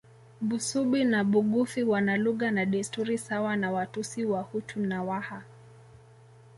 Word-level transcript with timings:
Busubi 0.41 1.03
na 1.05 1.23
Bugufi 1.23 1.83
wana 1.83 2.17
lugha 2.17 2.51
na 2.51 2.65
desturi 2.65 3.17
sawa 3.17 3.55
na 3.55 3.71
Watusi 3.71 4.25
Wahutu 4.25 4.79
na 4.79 5.03
Waha 5.03 5.43